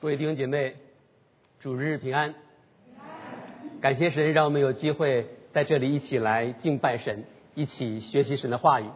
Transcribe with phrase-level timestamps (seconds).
[0.00, 0.76] 各位弟兄姐妹，
[1.60, 2.34] 主日平安！
[3.82, 7.24] 感谢神，让我们有机会在这里一起来敬拜神，
[7.54, 8.86] 一起学习神的话语。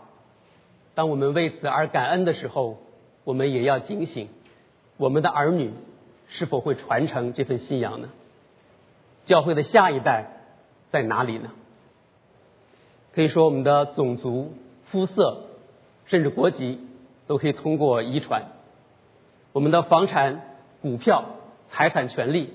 [0.95, 2.79] 当我们为此而感恩的时候，
[3.23, 4.31] 我们也要警醒：
[4.97, 5.73] 我们的儿女
[6.27, 8.09] 是否会传承这份信仰呢？
[9.27, 10.25] 教会的下一代
[10.89, 11.51] 在哪里呢？
[13.13, 15.51] 可以说，我们的种族、肤色，
[16.07, 16.81] 甚至国籍，
[17.27, 18.47] 都可以通过遗传。
[19.53, 20.54] 我们的房产。
[20.85, 21.25] 股票、
[21.67, 22.51] 财产权利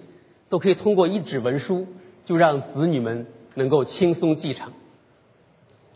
[0.49, 1.87] 都可以通过一纸文书，
[2.25, 3.25] 就让子女们
[3.55, 4.71] 能够轻松继承。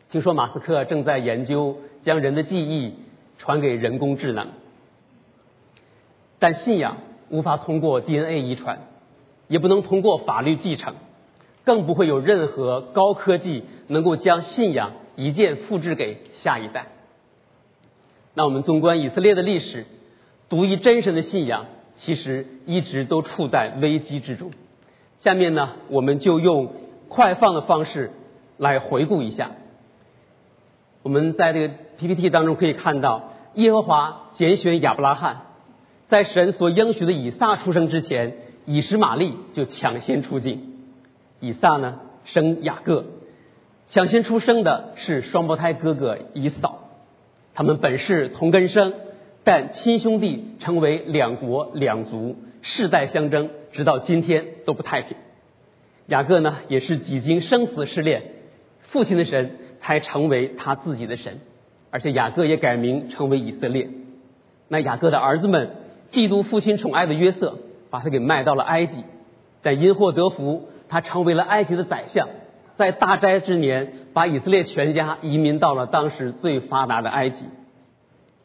[0.10, 2.96] 听说马斯克正在研究将人的记忆
[3.38, 4.48] 传给人工智能，
[6.40, 6.98] 但信仰
[7.30, 8.80] 无法通过 DNA 遗传，
[9.48, 10.96] 也不能通过法律继承，
[11.64, 16.88] 更不会有任何高科技能够将信仰一键复制给下一代。
[18.34, 19.86] 那我们纵观以色列的历史，
[20.50, 21.68] 独一真神的信仰。
[21.96, 24.52] 其实一直都处在危机之中。
[25.18, 26.74] 下面呢，我们就用
[27.08, 28.12] 快放的方式
[28.58, 29.52] 来回顾一下。
[31.02, 35.44] 我们在这个 PPT 当中可以看到，耶和华拣选亚伯拉罕，
[36.08, 40.74] 在神所应许的以撒出生之前，以实玛利就抢先出境。
[41.40, 43.06] 以撒呢生雅各，
[43.88, 46.90] 抢先出生的是双胞胎哥哥以扫，
[47.54, 48.94] 他们本是同根生。
[49.44, 55.18] 但亲兄弟成为两国两族，世代相争，直到今天都不太平。
[56.08, 58.24] 雅各呢，也是几经生死试炼，
[58.82, 61.40] 父亲的神才成为他自己的神，
[61.92, 63.90] 而且雅各也改名成为以色列。
[64.70, 65.72] 那雅各的儿子们
[66.10, 67.58] 嫉妒父亲宠爱的约瑟，
[67.90, 69.04] 把他给卖到了埃及，
[69.62, 72.30] 但因祸得福，他成为了埃及的宰相，
[72.78, 77.48] 在大斋之年，把以色列全家移民到了当时最发达的埃及。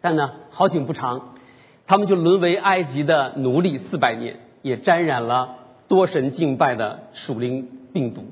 [0.01, 1.35] 但呢，好景不长，
[1.87, 5.57] 他们就沦为埃及的奴隶四百年，也沾染了
[5.89, 8.25] 多神敬拜的属灵病毒。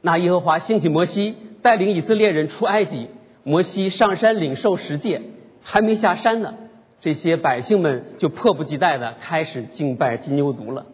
[0.00, 3.08] 那耶和华兴起摩西，带领以色列人出埃及。
[3.44, 5.22] 摩西上山领受十诫，
[5.62, 6.54] 还没下山呢，
[7.00, 10.84] 这些百姓们就迫不及待的开始敬拜金牛犊了。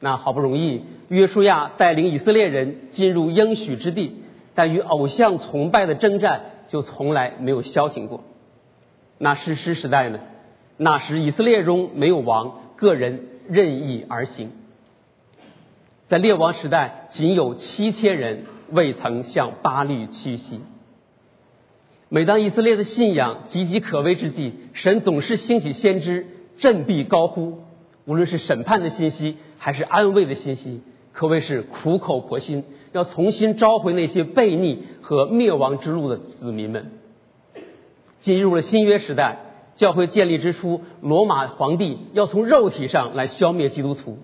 [0.00, 4.22] 那好不容易，约书亚带领以色列人进入应许之地，
[4.54, 6.40] 但与偶像崇拜的征战
[6.70, 8.24] 就从来没有消停过。
[9.18, 10.20] 那士师时代呢？
[10.76, 14.52] 那时以色列中没有王，个人任意而行。
[16.06, 20.60] 在列王时代，仅有七千人未曾向巴利屈膝。
[22.08, 26.26] 每当以色列的信仰岌岌可危之际，神总是兴起先知
[26.58, 27.60] 振臂高呼，
[28.06, 36.92] 无论是审判的信息还是安慰的信息，可谓是苦口婆心，要重新召回那些悖逆和灭亡之路的子民们。
[38.20, 39.38] 进入了新约时代，
[39.74, 44.18] 教会建立之初，罗马皇帝要从肉体上来消灭基督徒。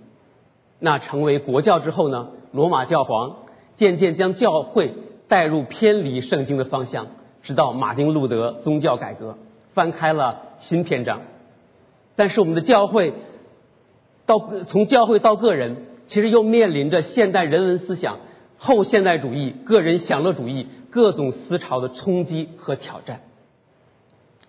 [0.78, 2.28] 那成为国教之后呢？
[2.52, 3.36] 罗马教皇
[3.74, 4.94] 渐渐将教会
[5.28, 7.06] 带入偏离圣经的方向，
[7.42, 9.38] 直到马丁路德宗教改革，
[9.74, 11.22] 翻开了新篇章。
[12.14, 13.14] 但是我们的教会
[14.24, 15.76] 到从教会到个人，
[16.06, 18.18] 其实又面临着现代人文思想、
[18.58, 23.20] 后现代主义、个人享乐主义各种思潮的冲击和挑战。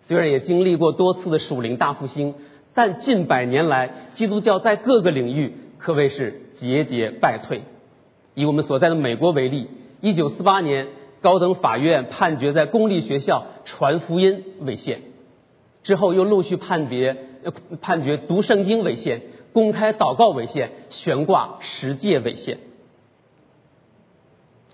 [0.01, 2.35] 虽然也经历过多次的属灵大复兴，
[2.73, 7.63] 但近百年来，基督教在各个领域可谓是节节败退。
[8.33, 9.67] 以我们所在的美国为例，
[9.99, 10.87] 一九四八年，
[11.21, 15.01] 高等法院判决在公立学校传福音违宪，
[15.83, 17.17] 之后又陆续判别
[17.81, 19.21] 判决读圣经违宪、
[19.57, 22.59] 公开祷告违宪、悬挂十诫违宪。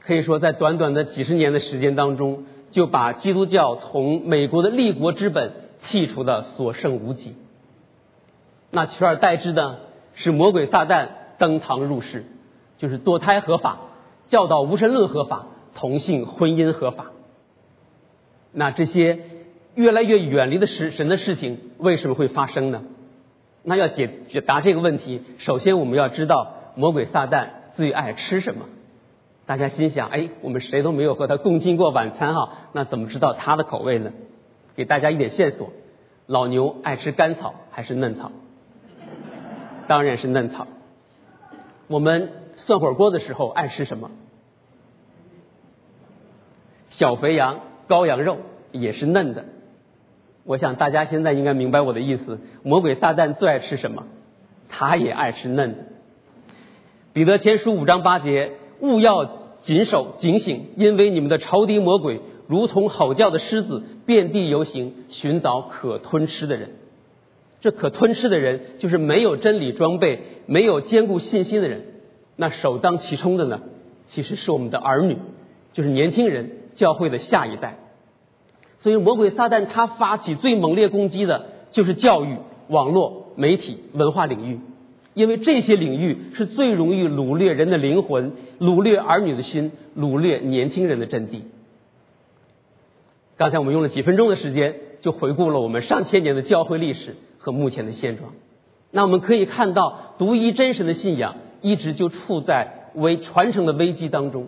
[0.02, 2.44] 可以说，在短短的几十年的时间当中。
[2.74, 5.52] 就把基督教从美国的立国之本
[5.84, 7.36] 剔除的所剩无几，
[8.72, 9.82] 那取而代之的
[10.16, 12.26] 是魔鬼撒旦登堂入室，
[12.80, 13.82] 就是堕胎合法，
[14.28, 15.46] 教导无神论合法，
[15.76, 17.12] 同性婚姻合法。
[18.52, 19.20] 那这些
[19.76, 22.82] 越来越远离的神神的事情为什么会发生呢？
[23.63, 28.65] 那要解决答这个问题，首先我们要知道魔鬼撒旦最爱吃什么。
[29.45, 34.12] 大家心想，哎，我们谁都没有和他共进过晚餐哈，那怎么知道他的口味呢？
[34.75, 35.71] 给大家一点线索，
[36.27, 38.31] 老牛爱吃干草还是嫩草？
[39.88, 40.68] 当然是嫩草。
[41.88, 44.12] 我们涮火锅的时候爱吃什么？
[46.89, 48.38] 小肥羊、羔羊肉
[48.71, 49.45] 也是嫩的。
[50.44, 52.40] 我想大家现在应该明白我的意思。
[52.63, 54.06] 魔鬼撒旦最爱吃什么？
[54.69, 55.78] 他也爱吃嫩的。
[57.13, 58.54] 彼得前书五章八节。
[58.80, 66.72] 勿要谨守警醒，因为你们的仇敌魔鬼如同吼叫的狮子，遍地游行，寻找可吞吃的人。
[67.62, 71.86] 这可吞吃的人就是没有真理装备、没有坚固信心的人。
[72.36, 73.62] 那首当其冲的呢，
[74.06, 75.18] 其实是我们的儿女，
[75.72, 77.78] 就是年轻人，教会的下一代。
[78.83, 82.35] 所以，魔鬼撒旦他发起最猛烈攻击的就是教育、
[82.68, 84.59] 网络、媒体、文化领域，
[85.13, 91.45] 因为这些领域是最容易掳掠人的灵魂、掳掠儿女的心、掳掠年轻人的阵地。
[93.38, 98.33] 刚才我们用了几分钟的时间，就回顾了我们上千年的教会历史和目前的现状。
[98.91, 104.47] 那我们可以看到，独一真神的信仰一直就处在危传承的危机当中。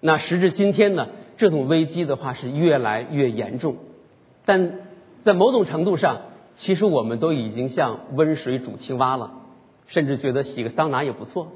[0.00, 1.06] 那时至今天呢？
[1.40, 3.76] 这种危机的话是越来越严重，
[4.44, 4.72] 但
[5.22, 6.20] 在某种程度上，
[6.54, 9.30] 其实我们都已经像温水煮青蛙了，
[9.86, 11.48] 甚至觉得洗个桑拿也不错。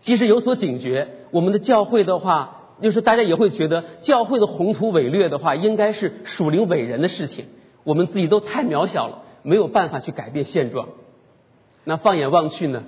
[0.00, 7.46] 即使有所警觉，我们的教会的话，就是大家也会觉得教会的宏图伟略的话，应该是属灵伟人的事情。
[7.84, 10.88] 我们自己都太渺小了，没有办法去改变现状。
[11.84, 12.82] 那放眼望去呢，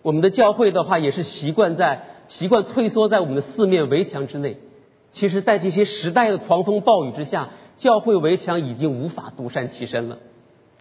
[0.00, 4.56] 我们的教会的话，也是习惯在习惯退缩在我们的四面围墙之内。
[5.12, 10.18] 其实，在这些时代的狂风暴雨之下，教会围墙已经无法独善其身了。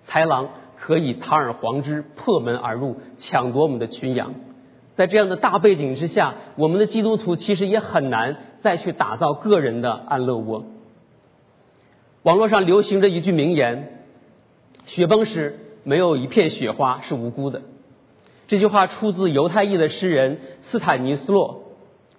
[0.07, 4.33] 豺狼可以堂而皇之破门而入，抢夺我们的群羊。
[4.95, 10.66] 在这样的大背景之下，我们的基督徒其实也很难再去打造个人的安乐窝。
[12.24, 14.06] 网络上流行着一句名言
[14.86, 17.62] ：“雪崩时没有一片雪花是无辜的。”
[18.48, 21.65] 这句话出自犹太裔的诗人斯坦尼斯洛。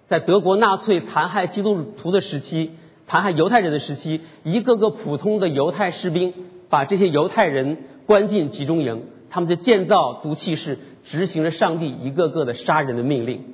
[0.07, 2.71] 在德国纳粹残害基督徒的时期，
[3.05, 6.33] 残害犹太人的时期，一个个普通的犹太士兵
[6.69, 13.53] 把这些犹太人关进集中营，他们就建造毒气室，执行了上帝一个个的杀人的命令。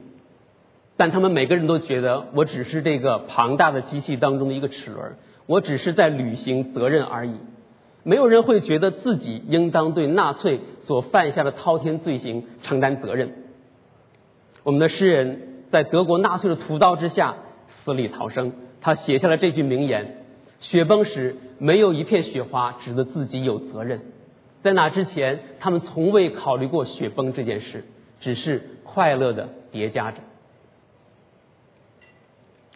[0.95, 5.15] 但他们每个人都觉得，我只是这个庞大的机器当中的一个齿轮，
[5.47, 7.38] 我只是在履行责任而已。
[8.03, 13.33] 没有人会觉得自己应当对纳粹所犯下的滔天罪行承担责任。
[14.61, 15.52] 我们的诗人。
[15.73, 17.35] 在德国纳粹的屠刀之下
[17.65, 20.23] 死里逃生，他写下了这句名言
[20.61, 24.01] ：“雪崩时没有一片雪花指得自己有责任。”
[24.61, 27.85] 在那之前，他们从未考虑过雪崩这件事，
[28.19, 30.19] 只是快乐的叠加着。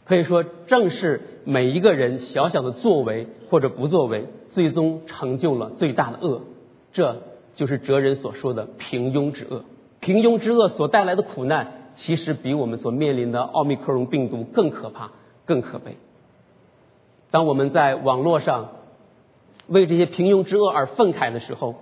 [0.04, 6.46] 可以说，正是每一个人小小的作为或者不作为，最终成就了最大的恶。
[6.92, 7.22] 这
[7.54, 9.66] 就是哲人所说的平庸之恶。
[10.00, 11.77] 平庸之恶所带来的苦难。
[11.98, 15.12] 其实比我们所面临的奥密克戎病毒更可怕、
[15.46, 15.98] 更可悲。
[17.32, 18.70] 当我们在网络上
[19.68, 21.76] 为这些平庸之恶而愤慨的时候，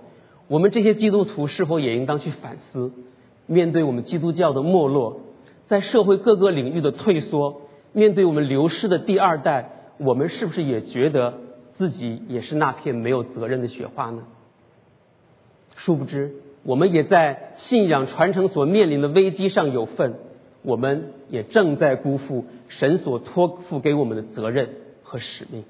[0.48, 2.92] 我们这些基督徒是否也应当去反思：
[3.44, 5.20] 面对我们基督教的没落，
[5.66, 7.60] 在社会各个领域的退缩，
[7.92, 11.40] 面对我们流失的第二代，我们是不是也觉得
[11.72, 14.24] 自己也是那片没有责任的雪花呢？
[15.74, 16.34] 殊不知。
[16.66, 20.14] 我们也在信仰传承所面临的危机上有份，
[20.62, 24.70] 我们也正在辜负神所托付给我们的责任
[25.04, 25.62] 和使命。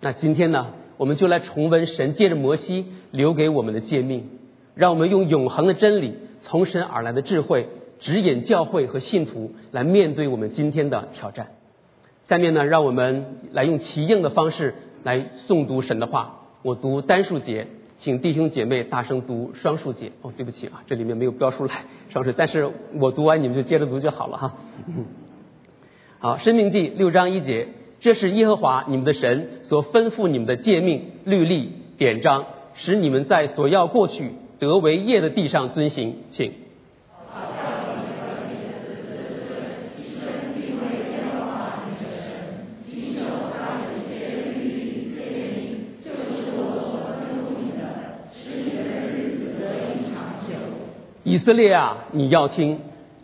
[0.00, 4.30] 那今天呢，我们就来重温神借着摩西留给我们的诫命，
[4.74, 7.68] 让我们用永恒的真理、从神而来的智慧，
[7.98, 11.48] 指引教会和信徒来面对我们今天的挑战。
[12.24, 16.38] 下面呢，让我们来用奇应的方式来诵读神的话。
[16.62, 17.66] 我读单数节。
[18.02, 20.10] 请弟兄姐妹大声读双数节。
[20.22, 24.56] 哦，对不起啊，这里面没有标出来双数，但是我读完你们就接着读就好了哈。
[26.18, 27.68] 好，《生命记》六章一节，
[28.00, 36.16] 这是耶和华你们的神所吩咐你们的诫命、律例、典章，使你们在所要过去得为业的地上遵行。
[36.30, 36.54] 请。
[51.32, 52.80] 以色列啊，你要听，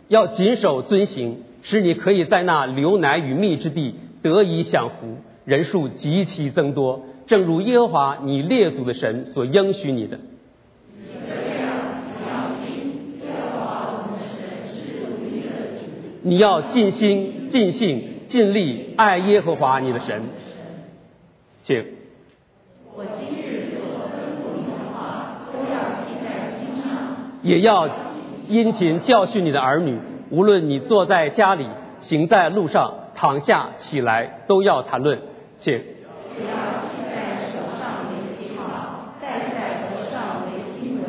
[0.07, 10.19] 要谨守遵行，使你可以在那流奶与蜜之地得以享福，人数极其增多，正如耶和华你列祖的神所应许你的。
[16.23, 20.23] 你要，尽心、尽性、尽力爱耶和华你的神。
[21.61, 21.85] 请。
[22.95, 27.28] 我今日所吩咐你的话，都要记在心上。
[27.41, 27.89] 也要
[28.47, 31.67] 殷勤教训你的儿女，无论你坐在家里、
[31.99, 35.19] 行在路上、躺下起来，都要谈论。
[35.57, 35.77] 请。
[36.35, 36.49] 不要
[36.83, 41.05] 记在手上为记号，戴在头上为经文。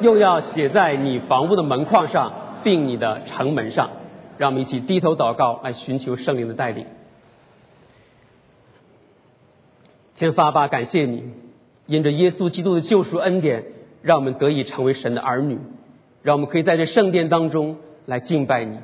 [0.00, 3.90] 又要写在你房屋的门框上，并你的城门上。
[4.38, 6.86] 让我们一起低头祷告，来寻求圣灵的带领。
[10.16, 11.32] 天父阿爸，感谢你。
[11.86, 13.64] 因着耶稣基督的救赎恩典，
[14.02, 15.58] 让我们得以成为神的儿女，
[16.22, 17.76] 让我们可以在这圣殿当中
[18.06, 18.78] 来敬拜你。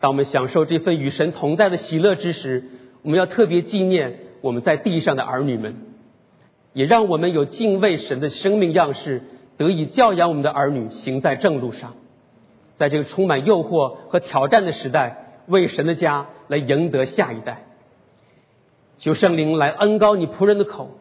[0.00, 2.64] 当我们享受这份与神同在的喜乐之时，
[3.02, 5.76] 我们要特别纪念我们在地上的儿女们，
[6.72, 9.22] 也让我们有敬畏神的生命样式，
[9.56, 11.94] 得以教养我们的儿女行在正路上。
[12.76, 17.64] 在这个充满诱惑和挑战的时代，为神的家来赢得下一代。
[18.98, 20.98] 求圣灵来恩高你仆人的口，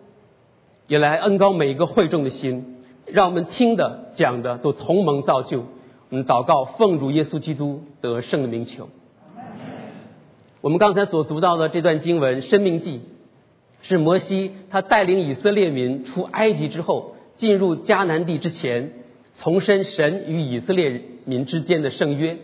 [0.87, 2.72] 也来恩高每一个会众的心，
[3.05, 5.65] 让我们听的讲的都同盟造就。
[6.09, 8.89] 我们祷告，奉主耶稣基督得胜的名求。
[10.61, 12.97] 我们刚才所读到的这段经文《生命记》，
[13.81, 18.93] 是摩西他带领以色列民出埃及之后，进入迦南地之前，
[19.35, 22.37] 重申神与以色列民之间的圣约。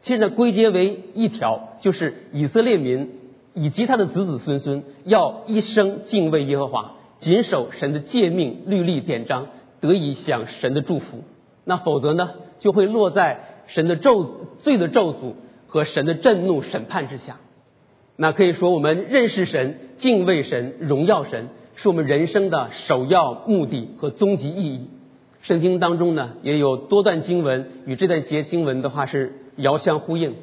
[0.00, 3.10] 现在归结为一条，就是以色列民
[3.54, 9.48] 以及他的子子孙孙要一生敬畏耶和华，谨守神的诫命、律例、典章，
[9.80, 11.24] 得以享神的祝福。
[11.64, 15.34] 那否则呢，就会落在神的咒罪的咒诅
[15.66, 17.38] 和神的震怒审判之下。
[18.16, 24.88] 那可以说，我们认识神、敬畏神、荣耀神，是我们人生的首要目的和终极意义。
[25.42, 30.34] 圣经当中呢，也有多段经文与这段节经文的话是遥相呼应。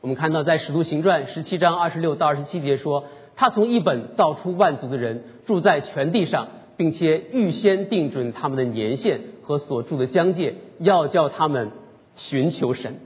[0.00, 11.70] 我们看到在《使徒行传》十七章二十六到二十七节说：“他从一本造出万族的人，住在全地上，并且预先定准他们的年限和所住的疆界，要叫他们
[12.16, 12.96] 寻求神。”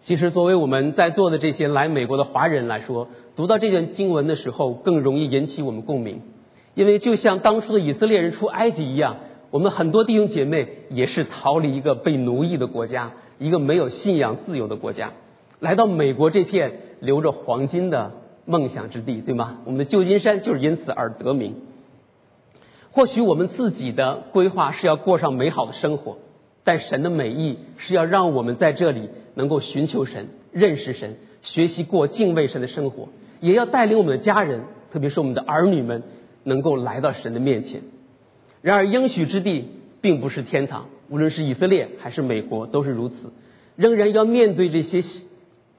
[0.00, 6.22] 其实，作为我们在座的这些来美国的华人来说，读到这段经文的时候，更容易引起我们共鸣，
[6.74, 9.16] 因为就像当初的以色列人出埃及一样，
[9.50, 15.12] 我们很多弟兄姐妹也是逃离一个被奴役的国家，一个没有信仰自由的国家，
[15.58, 18.12] 来到美国这片留着黄金的
[18.46, 19.58] 梦想之地，对吗？
[19.66, 21.56] 我们的旧金山就是因此而得名。
[22.90, 26.18] 或许我们自己的规划是要过上美好的生活。
[26.64, 33.08] 但神的美意是要让我们在这里能够寻求神、认识神、学习过敬畏神的生活，
[33.40, 36.02] 也要带领我们的家人，特别是我们的儿女们，
[36.44, 37.80] 能够来到神的面前。
[38.60, 39.70] 然而，应许之地
[40.02, 43.32] 并不是天堂，无论是以色列还是美国都是如此，
[43.74, 45.00] 仍然要面对这些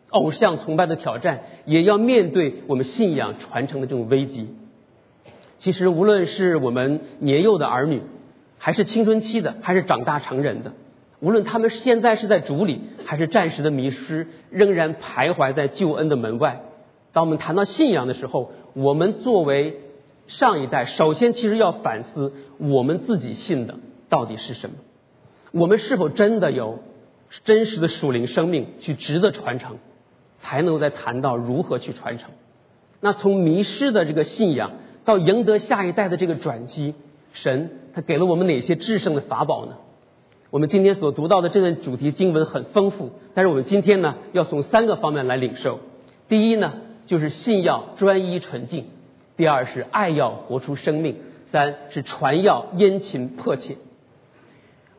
[0.09, 4.55] 偶像崇拜的挑战，也要面对我们信仰传承的这种危机。
[5.59, 8.01] 其实，无论是我们年幼的儿女，
[8.57, 10.71] 还是青春期的，还是长大成人的，
[11.19, 16.61] 无论他们现在是在主里，还是暂时的迷失，仍然徘徊在救恩的门外。
[17.11, 19.81] 当我们谈到信仰的时候，我们作为
[20.27, 24.77] 上一代，首先其实要反思我们自己信的到底是什么，
[25.51, 26.79] 我们是否真的有
[27.43, 29.75] 真实的属灵生命去值得传承，
[30.37, 32.29] 才能够再谈到如何去传承。
[33.01, 34.71] 那从迷失的这个信仰
[35.09, 36.93] 到赢得下一代的这个转机。
[37.33, 39.77] 神他给了我们哪些制胜的法宝呢？
[40.51, 45.79] 我们今天所读到的这段主题经文很丰富，但是我们今天呢要从三个方面来领受。
[46.27, 46.73] 第一呢
[47.07, 48.83] 就是信要专一纯净；
[49.35, 51.15] 第二是爱要活出生命；
[51.47, 53.77] 三是传要殷勤迫切。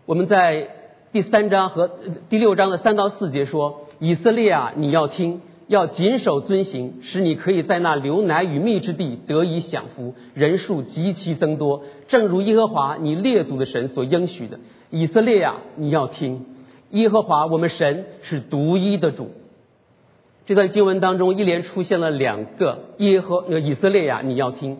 [0.07, 0.71] 我们在
[1.12, 1.88] 第三章和
[2.29, 5.40] 第六章的三到四节说：“以色列啊，你要听。”
[5.71, 11.85] 要谨守遵行，使你可以在那流奶与蜜之地得以享福，人数极其增多。
[12.09, 14.59] 正如耶和华你列祖的神所应许的，
[14.91, 16.45] 以色列呀，你要听，
[16.91, 19.31] 耶和华我们神是独一的主。
[20.45, 24.77] 这段经文当中一连出现了两个耶和那以色列呀，你要听。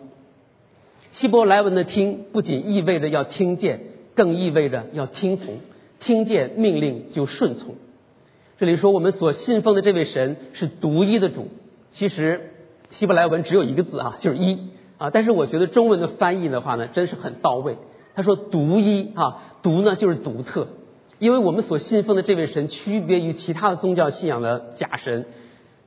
[1.13, 3.79] 希伯来文的听不仅意味着要听见，
[4.13, 5.59] 更意味着要听从，
[6.01, 7.75] 听见命令就顺从。
[8.61, 11.47] 这里说我们所信奉的这位神是独一的主，
[11.89, 12.51] 其实
[12.91, 15.09] 希伯来文只有一个字啊，就是一啊。
[15.09, 17.79] 但是我觉得中文的翻译的话呢，真是很到位。
[18.13, 20.67] 他说独一啊，独呢就是独特，
[21.17, 25.25] 因为我们所信奉的这位神区别于其他的宗教信仰的假神，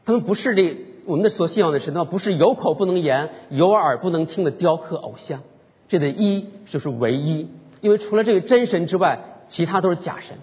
[0.04, 5.42] 他们不是这我们的所信仰的神呢，不是有口不能言、有耳不能听的雕刻偶像。
[5.86, 7.46] 这的一就是唯一，
[7.80, 10.38] 因为除了这个真神之外，其他都是假神，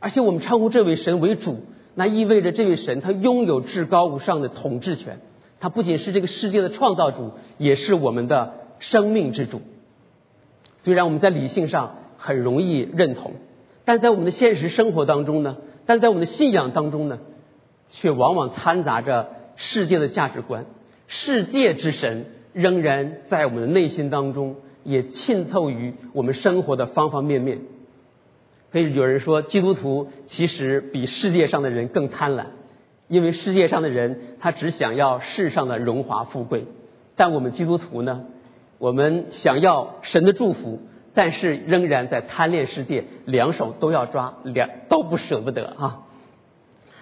[0.00, 1.60] 而且我们称呼这位神为主。
[1.98, 5.18] 那意味着这位神他拥有至高无上的统治权，
[5.58, 9.62] 他不仅是这个世界的创造主，也是我们的生命之主。
[10.76, 13.32] 虽然我们在理性上很容易认同，
[13.86, 17.18] 但在我们的现实生活当中呢，但在我们的信仰当中呢，
[17.88, 20.66] 却往往掺杂着世界的价值观。
[21.08, 27.60] 世界之神仍然在我们的内心当中，也浸透于我们生活的方方面面。
[28.72, 32.46] 所以有人说，基督徒其实比世界上的人更贪婪，
[33.08, 36.64] 因为世界上的人他只想要世上的荣华富贵，
[37.16, 38.24] 但我们基督徒呢，
[38.78, 40.80] 我们想要神的祝福，
[41.14, 46.02] 但是仍然在贪恋世界，两手都要抓，两都不舍不得啊。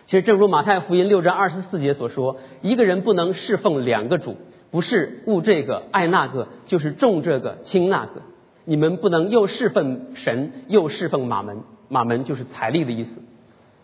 [0.05, 4.37] 其实，正如马太福音六章二十四节所说，一个人不能侍奉两个主，
[4.71, 8.23] 不是务这个爱那个，就是重这个轻那个。
[8.65, 11.63] 你们不能又侍奉神，又侍奉马门。
[11.89, 13.23] 马门就是财力的意思。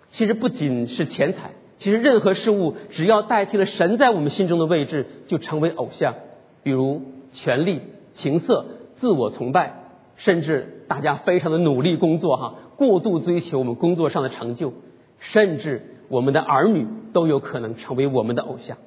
[0.09, 6.15] 其实不仅是钱财，其实任何事物只要代替了神在我们心中的位置，就成为偶像。
[6.63, 7.83] 比如权力、
[8.13, 9.75] 情色、自我崇拜，
[10.17, 14.73] 甚至大家非常的努力工作哈，过度追求我们工作上的成就，
[15.19, 15.97] 甚至。
[16.11, 18.79] 我们的儿女都有可能成为我们的偶像。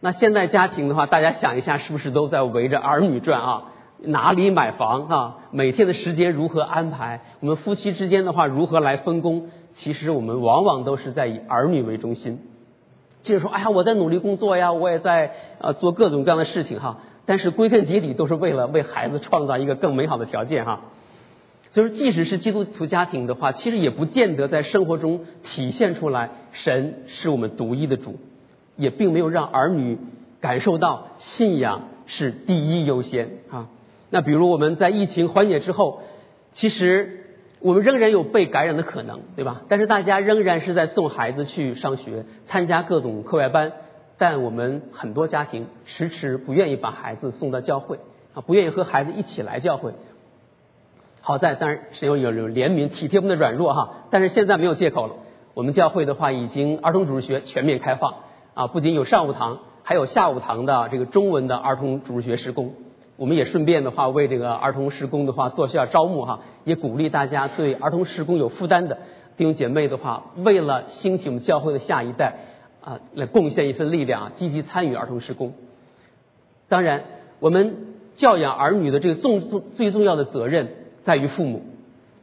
[0.00, 3.72] 那现在家庭的话，大家想一下，是不是都在围着儿女转啊？
[3.98, 5.36] 哪里买房啊？
[5.50, 7.22] 每天的时间如何安排？
[7.40, 9.48] 我们夫妻之间的话，如何来分工？
[9.72, 12.40] 其实我们往往都是在以儿女为中心。
[13.22, 16.98] 就是说，哎呀，我在努力工作呀，我也在呃做各种各样的事情哈。
[17.24, 20.80] 但是归根结底，都是为了为孩子创造一个更美好的条件哈。
[21.70, 28.16] 就是，即使是基督徒家庭的话，其实也不见得在生活中体现出来神是我们独一的主，
[28.76, 29.98] 也并没有让儿女
[30.40, 33.66] 感受到信仰是第一优先啊。
[34.16, 36.00] 那比如我们在疫情缓解之后，
[36.52, 37.26] 其实
[37.60, 39.60] 我们仍然有被感染的可能，对吧？
[39.68, 43.72] 但是大家仍然是在送孩子去上学，参加各种课外班，
[44.16, 47.98] 但我们很多家庭迟迟不愿意把孩子送到教会
[48.32, 49.92] 啊，不愿意和孩子一起来教会。
[51.20, 55.16] 好在，当然是有有有怜悯体贴我们的软弱哈，但是现在没有借口了。
[55.52, 58.14] 我们教会的话，已经儿童主日学全面开放
[58.54, 62.72] 啊，不仅有上午堂，还有下午堂的这个中文的儿童主日学施工。
[63.16, 68.98] 我们也顺便的话，为这个儿童施工的话做下招募哈，也鼓励大家对儿童施工有负担的
[69.36, 72.34] 弟兄姐妹的话，为了兴起我们教会的下一代
[72.82, 75.54] 啊，来贡献一份力量，积极参与儿童施工。
[76.68, 77.04] 当然，
[77.40, 80.68] 我们教养儿女的这个重重最重要的责任。
[81.02, 81.62] 在于父母，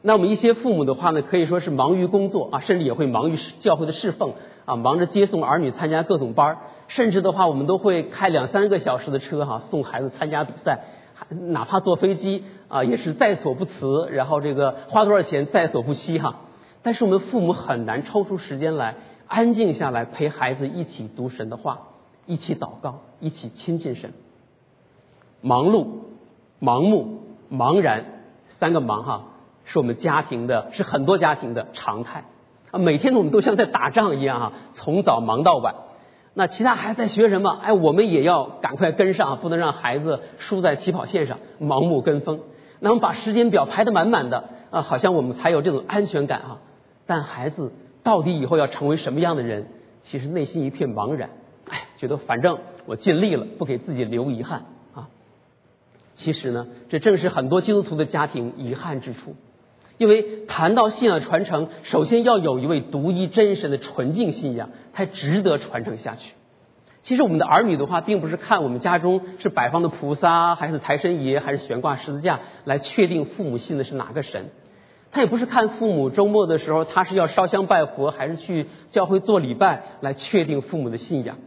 [0.02, 4.34] 那我们一些父母的话呢，可以说是忙于工作啊，甚至也会忙于教会的侍奉
[4.66, 6.58] 啊，忙着接送儿女参加各种班儿
[6.96, 10.82] 甚至的话，我们都会开两三个小时的车哈，送孩子参加比赛，
[11.30, 14.08] 哪怕坐飞机啊，也是在所不辞。
[14.12, 16.42] 然后这个花多少钱在所不惜哈。
[16.84, 21.80] 但是我们父母很难抽出时间来安静下来陪孩子一起读神的话，
[22.28, 24.14] 一起祷告，一起亲近神。
[25.42, 25.88] 忙碌、
[26.62, 28.06] 盲目、茫然。
[28.50, 29.24] 三个忙哈，
[29.64, 32.26] 是我们家庭的，是很多家庭的常态
[32.70, 32.78] 啊。
[32.78, 35.74] 每天我们都像在打仗一样哈，从早忙到晚。
[36.36, 37.60] 那其他孩子在学什么？
[37.62, 42.40] 哎，我们也要赶快跟上，不能让孩子输在起跑线上，盲目跟风。
[42.80, 46.60] 那我们把时间表排得满满的啊，好像我们才有这种安全感啊。
[47.06, 49.68] 但孩子到底以后要成为什么样的人？
[50.02, 51.30] 其实内心一片茫然。
[51.70, 55.08] 哎，觉得反正我尽力了，不给自己留遗憾啊。
[56.16, 59.36] 其实呢，这正是很多基督徒的家庭遗憾之处，
[59.98, 66.34] 因为谈到信仰传承，首先要有一位独一真神的纯净信仰，才值得传承下去。
[67.02, 74.50] 其实我们的儿女的话，并不是看我们家中是摆放的菩萨，还是财神爷，还是悬挂十字架来确定父母信的是哪个神，
[75.12, 81.38] 他也不是看父母周末的时候他是要烧香拜佛，还是去教会做礼拜来确定父母的信仰。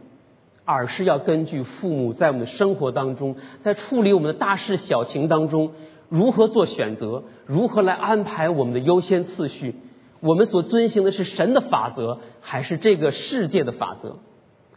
[0.69, 5.71] 而是要根据父母在我们的生活当中，在处理我们的大事小情当中，
[6.09, 9.75] 如何做选择，如何来安排我们的优先次序，
[10.19, 14.17] 我们所遵循的是神的法则，还是这个世界的法则？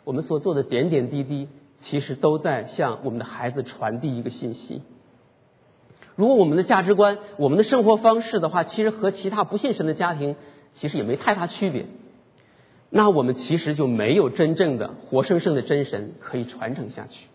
[0.04, 4.82] 我们所做的点点滴滴，其实都在向我们的孩子传递一个信息。
[6.16, 10.36] 如果我们的价值观、我们的生活方式的话，其实和其他不信神的家庭
[10.74, 11.86] 其实也没太大区别。
[12.90, 17.28] 那我们其实就没有真正的活生生的真神可以传承下去，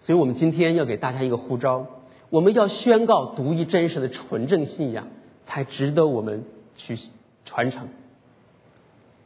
[0.00, 1.86] 所以我们今天要给大家一个呼召，
[2.30, 5.08] 我们要宣告独一真实的纯正信仰，
[5.44, 6.44] 才值得我们
[6.76, 6.98] 去
[7.44, 7.88] 传承。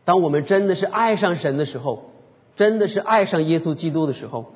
[0.05, 2.11] 当我们真的是爱上神的时候，
[2.57, 4.53] 真的是爱上耶稣基督的时候，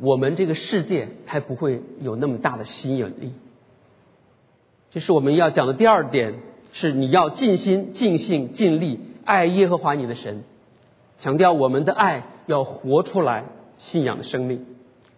[0.00, 3.32] 我们这个世界才不会有那么大的吸引力。
[4.90, 6.34] 这是我们要讲的第二点，
[6.72, 9.00] 是你要尽心、尽性、尽力。
[9.24, 10.42] 爱耶和华你的神，
[11.20, 13.44] 强调我们的爱要活出来
[13.78, 14.66] 信仰的生命。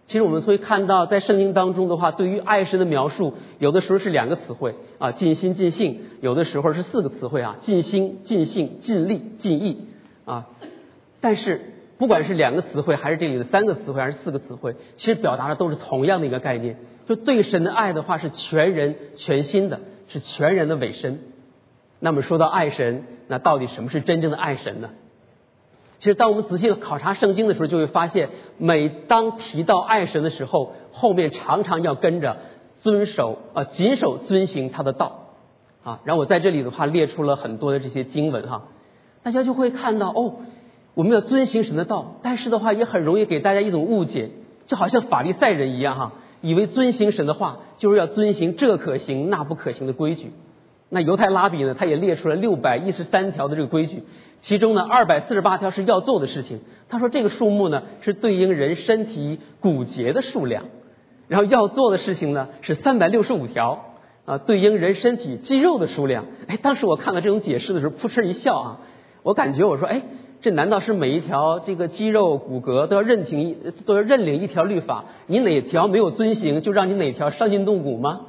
[0.05, 9.87] 其实我们会看到，在圣经当中的话，对于爱神的描述，有的时候是两个词汇啊，尽心尽性；有的时候是四个词汇啊，尽心尽性尽力尽意
[10.25, 10.47] 啊。
[11.21, 16.77] 但是不管是两个词汇，还是这里的三个词汇，还是四个词汇，其实表达的都是同样的一个概念。
[17.07, 21.19] 就对神的爱的话，是全人全心的，是全人的委身。
[21.99, 23.03] 那么说到爱神。
[23.27, 24.91] 那到底什么是真正的爱神呢？
[26.05, 32.37] 其实，当我们仔细考察圣经的时候，就会发现，每当提到爱神的时候，后面常常要跟着
[32.77, 35.31] 遵守啊，谨守遵行他的道
[35.83, 36.01] 啊。
[36.03, 38.67] 然后我在这里的话列出了很多的这些经文哈，
[39.23, 40.35] 大家就会看到哦，
[40.93, 44.29] 我们要遵行神的道，但是的话也很容易给大家一种误解，
[44.67, 50.31] 就好像法利赛人一样哈，以为遵行神的话就是要遵行这可行那不可行的规矩。
[50.89, 54.03] 那犹太拉比呢，他也列出了六百一十三条的这个规矩。
[54.39, 56.59] 其中呢，二百四十八条是要做的事情。
[56.87, 60.65] 他说这个数目呢是对应人身体骨节的数量，
[61.27, 63.85] 然后要做的事情呢是三百六十五条
[64.25, 66.25] 啊，对应人身体肌肉的数量。
[66.47, 68.79] 哎，当时我看到这种解释的时候，扑哧一笑啊！
[69.23, 70.03] 我感觉我说，哎，
[70.41, 75.05] 这难道是每一条这个肌肉骨骼都要认听都要认领一条律法？
[75.25, 78.21] 你哪条没有遵行，就让你哪条伤筋动骨吗？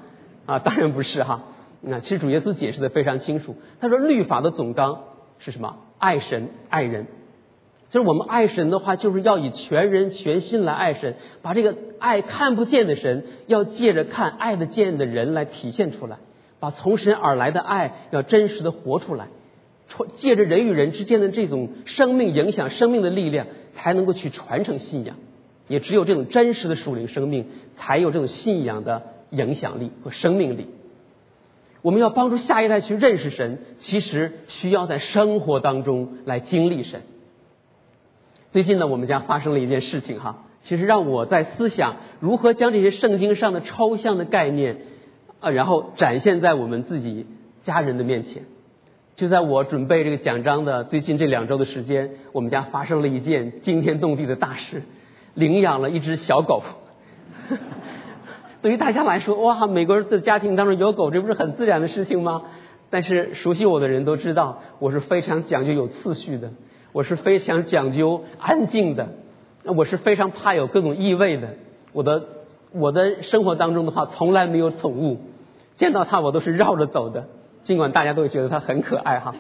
[0.47, 1.43] 啊，当然不是哈。
[1.83, 5.01] 那其实主耶稣解释的非常清楚，他说律法的总纲
[5.39, 5.77] 是什么？
[5.99, 7.07] 爱神爱人，
[7.89, 16.19] 就是我们爱神的话，就是要以全人全心来爱神，把这个爱看不见的神，要借着看爱的见的人来体现出来，
[16.61, 19.29] 把从神而来的爱要真实的活出来，
[19.89, 25.17] 传借着人与人之间的这种生命影响生命的力量，才能够去传承信仰。
[25.69, 30.69] 也只有这种真实的属灵生命，才有这种信仰的影响力和生命力。
[31.87, 37.03] 我们要帮助下一代去认识神，其实需要在生活当中来经历神。
[38.51, 44.79] 最近呢，我们家发生了一件事情哈，其实让我在思想如何将这些圣经上的抽象的概念
[45.39, 47.27] 啊，然后展现在我们自己
[47.63, 48.43] 家人的面前。
[49.15, 54.83] 就在我准备这个奖章的最近这两周的时间，我们家发生了一件惊天动地的大事，
[55.35, 56.65] 领养了一只小狗。
[58.67, 62.43] 对于大家来说，哇，美国人的家庭当中有狗，这不是很自然的事情吗？
[62.91, 66.51] 但是熟悉我的人都知道，我是非常讲究有次序的，
[66.91, 69.11] 我是非常讲究安静的，
[69.77, 71.51] 我是非常怕有各种异味的。
[71.93, 72.25] 我的
[72.73, 75.21] 我的生活当中的话，从来没有宠物，
[75.77, 77.29] 见到它我都是绕着走的，
[77.63, 79.37] 尽管大家都觉得它很可爱哈。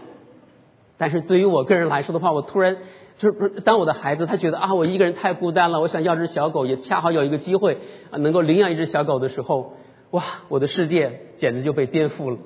[0.98, 2.76] 但是对于我个人来说的话，我突然。
[3.18, 7.78] 就是不是当我的孩子他觉得啊我一个人太孤单了，我想要只小狗，也恰好有一个机会
[8.10, 9.72] 啊能够领养一只小狗的时候，
[10.10, 12.36] 哇，我的世界简直就被颠覆了。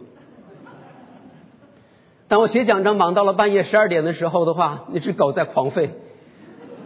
[2.29, 5.91] 当我写奖章忙到了半夜十二点的时候的话，那只狗在狂吠，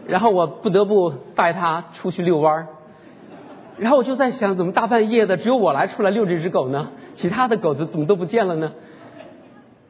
[0.06, 2.66] 然后我不得不带它出去遛弯儿，
[3.76, 6.92] 然后我就在想，怎么大半夜的只有我来出来遛这只狗呢？
[7.12, 8.72] 其他的狗子怎么都不见了呢？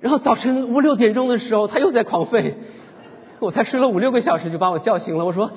[0.01, 2.55] 然后早晨五六点钟的时候，它又在狂吠。
[3.41, 5.25] 我才睡了五六个小时就把我叫醒了。
[5.25, 5.51] 我说，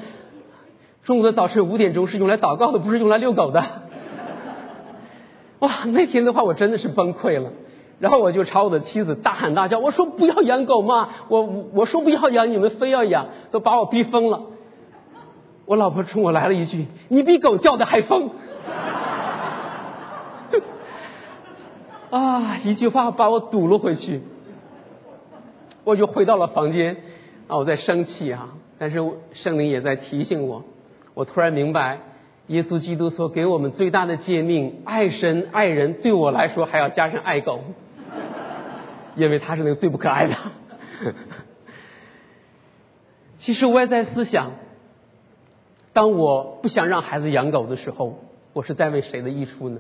[1.04, 3.64] 中午的早晨五点钟是用来祷告的，不是用来遛狗的。
[5.60, 7.52] 哇，那天的话我真的是崩溃了。
[8.00, 11.42] 然后我就朝我的妻子大喊大叫，我说不要养狗嘛，我
[11.74, 14.44] 我说不要养，你们非要养，都把我逼疯了。
[15.66, 18.30] 我老婆冲我来了一句：“你比狗叫的还疯。
[22.12, 24.22] ”啊，一句话把我堵了回去。
[25.84, 26.98] 我就回到了房间。
[27.48, 28.56] 啊，我在生气啊！
[28.78, 29.00] 但是
[29.32, 30.64] 圣灵也在提醒我。
[31.14, 32.00] 我突然明白，
[32.48, 37.62] 耶稣基督所给我们最大的诫命——爱神爱人，对我来说还要加上爱狗，
[39.16, 40.36] 因为他是那个最不可爱的。
[43.38, 44.52] 其实我也在思想，
[45.94, 48.20] 当我不想让孩子养狗的时候，
[48.52, 49.80] 我是在为谁的益处呢？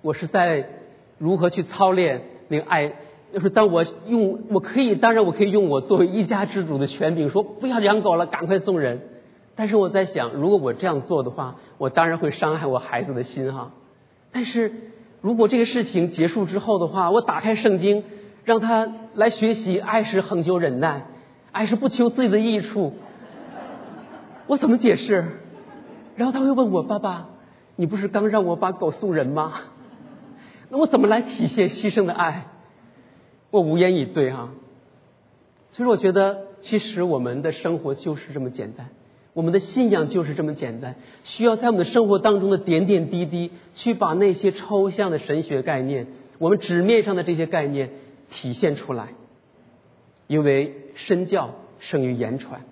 [0.00, 0.66] 我是在
[1.18, 2.92] 如何去操练那个爱？
[3.32, 9.08] 就是当我用，我可以，当然我可以用我作为一家之主的权柄说不要养狗了，赶快送人。
[9.54, 13.72] 但是我在想，如果我这样做的话，我当然会伤害我孩子的心哈。
[14.30, 14.72] 但是
[15.20, 18.04] 如果这个事情结束之后的话，我打开圣经，
[18.44, 21.06] 让他来学习，爱是恒久忍耐，
[21.52, 22.94] 爱是不求自己的益处，
[24.46, 25.26] 我怎么解释？
[26.16, 27.28] 然后他会问我爸爸，
[27.76, 29.52] 你不是刚让我把狗送人吗？
[30.68, 32.46] 那我怎么来体现牺牲的爱？
[33.52, 34.50] 我无言以对哈，
[35.70, 38.88] 所以我觉得，其实我们的生活就是这么简单，
[39.34, 47.90] 我们的信仰就是这么简单，需要在我们的生活当中的点点滴滴，去把那些抽象的神学概念，我们纸面上的这些概念
[48.30, 49.10] 体现出来。
[50.28, 52.62] 因为身教胜于言传，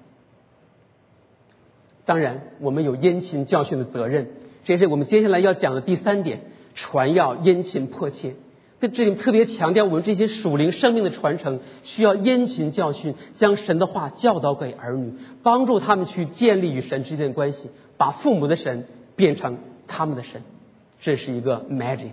[2.07, 4.29] 当然我们有殷勤教训的责任，
[4.64, 6.40] 这是我们接下来要讲的第三点：
[6.75, 8.35] 传要殷勤迫切。
[8.81, 15.12] 在这里特别强调，我们这些属灵生命的传承需要殷勤教训，将神的话教导给儿女，
[15.43, 20.43] 帮助他们去建立与神之间的关系，把父母的神变成他们的神，
[20.99, 22.12] 这是一个 magic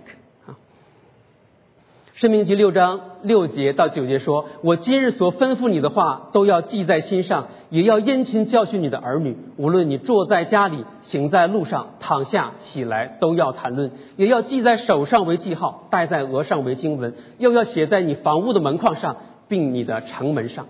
[2.18, 9.36] 申命记六章六节到九节说：“我今日所吩咐你的话，都要记在心上，也要殷勤教训你的儿女。
[9.56, 20.66] 无论你坐在家里，行在路上，躺下起来，都要谈论；也要记在手上为记号，戴在额上为经文，又要写在你房屋的门框上，并你的城门上。”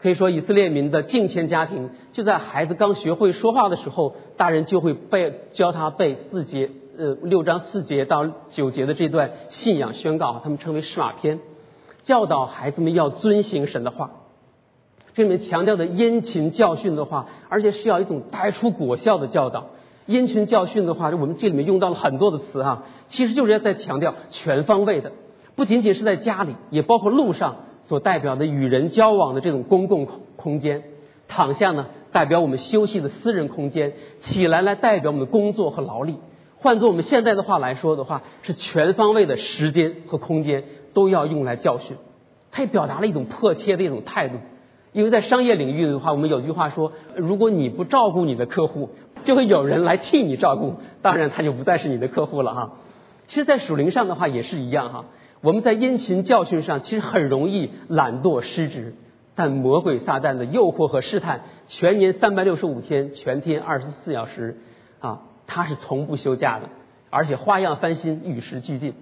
[0.00, 6.70] 可以说，以色列民的敬虔家庭，就在孩子刚学会说话的时候，大人就会背教他背四节。
[6.96, 11.40] 呃，六章四节到九节的这段信仰宣告，他们称为释马篇，
[12.04, 14.12] 教导孩子们要遵行神的话。
[15.12, 19.66] 这里面强调的殷勤教训的话，而且是要一种带出果效的教导。
[20.06, 25.10] 殷勤教训的话，我们这里面用到了很多的词哈，其实就是要在强调全方位的，
[25.56, 30.84] 不仅仅是在家里，也包括路上所代表的与人交往的这种公共空间。
[31.26, 36.18] 躺下呢，代表我们休息的私人空间；起来来代表我们的工作和劳力。
[36.64, 41.98] 换做我们现在的话来说的话，是全方位的时间和空间都要用来教训。
[42.50, 44.36] 它也表达了一种迫切的一种态度。
[44.92, 48.88] 因为在商业领域的话，我们有句话说：如果你不照顾你的客户，
[49.22, 52.72] 就会有人来替你照顾，当然他就不再是你的客户了哈。
[53.26, 55.04] 其实，在属灵上的话也是一样哈。
[55.42, 58.94] 我们在殷勤教训上，其实很容易懒惰失职，
[59.34, 64.56] 但魔鬼撒旦的诱惑和试探，全年三百六十五天，全天二十四小时
[65.00, 65.20] 啊。
[65.46, 66.68] 他是从不休假的，
[67.10, 68.94] 而且花样翻新，与时俱进。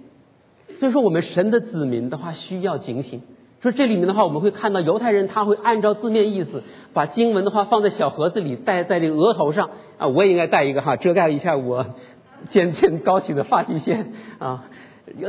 [0.75, 3.21] 所以说，我们神的子民的话需要警醒。
[3.61, 10.07] 说这里面的话，我们会看到犹太人他会按照字面意思，把经文的话放在小盒子里，戴在这个额头上啊。
[10.07, 11.85] 我也应该戴一个哈，遮盖一下我
[12.49, 14.65] 渐渐高起的发际线啊。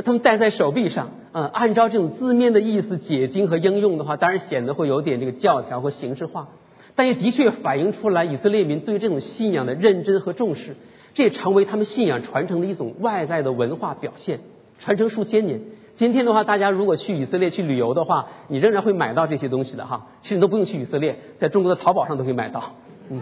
[0.03, 6.49] 他们戴在手臂上啊，按照这种字面的意思解经和应用的话，当然显得会有点这个教条和形式化，
[6.95, 10.75] 但也的确反映出来以色列民对这种信仰的认真和重视。
[11.15, 14.41] 这也成为他们信仰传承的一种外在的文化表现，
[14.77, 15.61] 传承数千年。
[15.93, 20.07] 今天的话，大家如果去以色列去旅游的话，你仍然会买到这些东西的哈。
[20.19, 22.73] 其实你都不用去以色列，在中国的淘宝上都可以买到。
[23.09, 23.21] 嗯，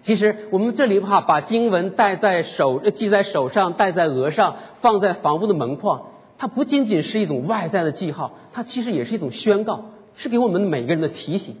[0.00, 6.06] 其实我们这里的话，把经文戴在手，记在手上，戴在额上，放在房屋的门框，
[6.38, 11.56] 它不仅仅是一种外在的记号，它其实也是一种宣告，是给我们每个人的提醒。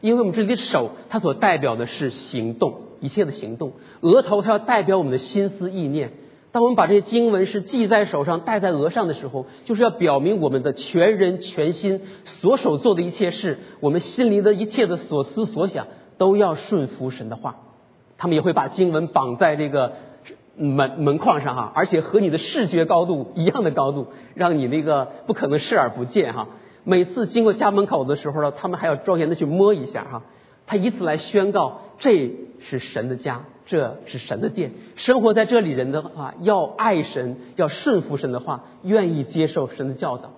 [0.00, 2.85] 因为我们这里的手，它所代表的是行动。
[3.00, 6.12] 一切的行动，额头它要代表我们的心思意念。
[6.52, 17.56] 当我们把这些经文是记在手上、戴在额上的时候，就是要表明我们的全人全心所手做的一切事，我们心里的一切的所思所想，都要顺服神的话。
[18.16, 19.92] 他们也会把经文绑在这个
[20.56, 26.48] 门门框上哈，而且和你的视觉高度一样的高度，让你那个不可能视而不见哈。
[26.84, 30.22] 每次经过家门口的时候呢，他们还要庄严的去摸一下哈。
[30.66, 32.30] 他以此来宣告这。
[32.58, 34.72] 是神的家，这是神的殿。
[34.96, 40.32] 生活在这里人的话，要爱神，要顺服神的话，愿意接受神的教导。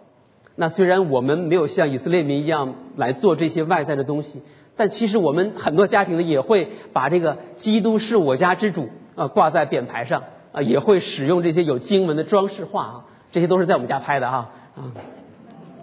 [0.56, 4.42] 那虽然我们没有像以色列民一样来做这些外在的东西，
[4.76, 14.92] 但其实我们很多家庭呢，也会把这个“基督是我家之主”啊挂在匾牌上啊，也会使用这些有经文的装饰画啊，这些都是在我们家拍的哈啊。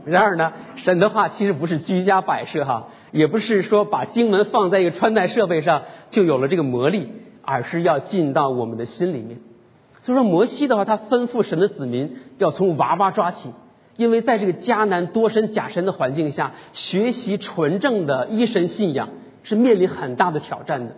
[0.05, 2.89] 然而呢，神的话其实不是居家摆设哈。
[3.15, 7.10] 也不是说把经文放在一个穿戴设备上就有了这个魔力，
[7.41, 9.39] 而是要进到我们的心里面。
[10.01, 13.54] 所以说，摩西的话，他吩咐神的子民要从娃娃抓起，
[13.95, 19.08] 因为在这个迦南多神假神的环境下，学习纯正的一神信仰
[19.43, 20.97] 是面临很大的挑战的。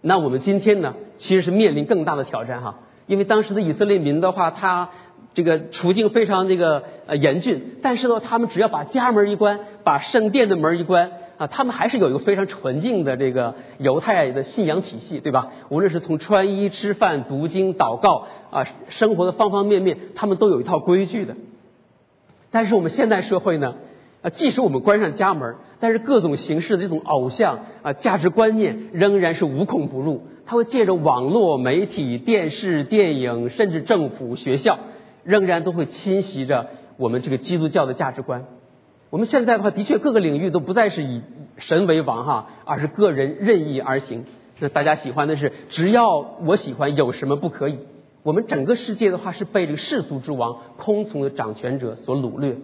[0.00, 4.90] 那我们今天呢，其实是面临更大的挑战哈，因为当时的以色列民的话，他
[5.34, 11.10] 这个处境非常这个呃严峻，但是呢，他们只要把家门一关，把圣殿的门一关。
[11.40, 15.48] 啊，他们还是有一个非常纯净的这个犹太的信仰体系，对吧？
[15.70, 21.34] 无论是从穿衣、吃饭、读经、祷告啊，生活的方方面面，他们都有一套规矩的。
[22.50, 23.76] 但是我们现代社会呢，
[24.20, 30.26] 啊，即使我们关上家门，但是各种形式的这种偶像啊价值观念仍然是无孔不入。
[30.44, 34.78] 他会借着网络媒体、电视、电影，甚至政府、学校，
[35.24, 36.66] 仍然都会侵袭着
[36.98, 38.44] 我们这个基督教的价值观。
[39.10, 41.22] 我们现在的话，的确各个领域都不再是以
[41.56, 44.24] 神为王哈，而是个人任意而行。
[44.60, 47.78] 那大家喜欢的是，只要我喜欢，有什么不可以？
[48.22, 52.58] 我们整个世界的话是被这个世俗之王、空从的掌权者所掳掠。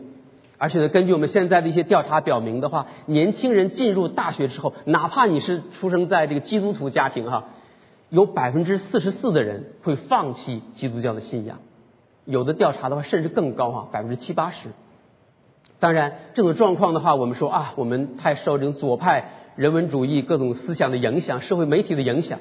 [0.58, 7.46] 而且呢，根据我们现在的一些调查表明的话，年轻人进入大学之后，哪怕你是出生在这个基督徒家庭哈，
[8.08, 11.58] 有百分之四十四的人会放弃基督教的信仰。
[12.24, 14.68] 有的调查的话，甚至更高哈，百分之七八十。
[15.78, 22.38] 当然，这种状况的话，我们说啊，我们太受这种左派人文主义各种思想的影响，社会媒体的影响。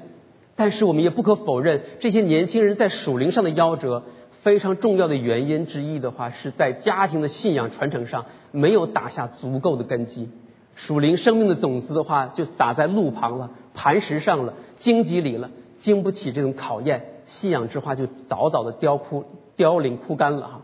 [0.55, 4.03] 但是我们也不可否认，这些年轻人在属灵上的夭折，
[4.41, 10.29] 非常重要的原因之一的话，是在家庭的信仰传承上没有打下足够的根基，
[10.75, 19.25] 属灵生命的种子的话就撒在路旁了、磐石上了、荆棘里了，经不起这种考验，信仰之花就早早的凋枯、
[19.57, 20.61] 凋零、枯干了哈。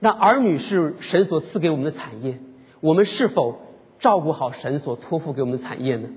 [0.00, 2.38] 那儿女是神所赐给我们的产业，
[2.80, 3.60] 我们是否
[3.98, 6.08] 照顾好神所托付给我们的产业呢？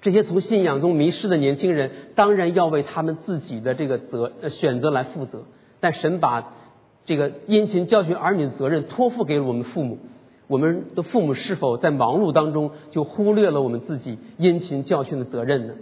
[0.00, 5.42] 这些从信仰中迷失的年轻人，当然要为他们自己的这个责呃选择来负责。
[5.80, 6.54] 但神把
[7.04, 9.98] 这个殷勤教训儿女的责任托付给了我们父母，
[10.46, 15.74] 我们的父母是否在忙碌当中就忽略了我们自己殷勤教训的责任呢？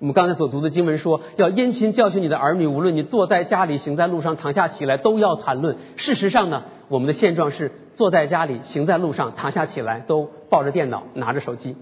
[0.00, 5.76] 我们刚才所读的经文说，要殷勤教训你的儿女，无论你坐在家里、行在路上、躺下起来，都要谈论。
[5.96, 11.74] 事实上呢，我们的现状是坐在家里、行在路上、躺下起来，都抱着电脑、拿着手机。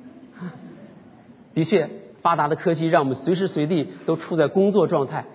[1.52, 1.90] 的确，
[2.22, 5.26] 发达的科技让我们随时随地都处在工作状态，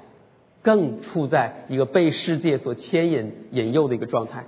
[0.63, 4.46] 更处在一个被世界所牵引、引诱的一个状态。